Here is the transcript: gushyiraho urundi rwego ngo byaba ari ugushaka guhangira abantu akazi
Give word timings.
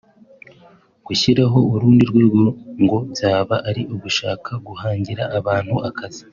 gushyiraho 1.07 1.59
urundi 1.73 2.03
rwego 2.11 2.41
ngo 2.83 2.97
byaba 3.11 3.55
ari 3.69 3.81
ugushaka 3.93 4.51
guhangira 4.67 5.23
abantu 5.39 5.75
akazi 5.89 6.23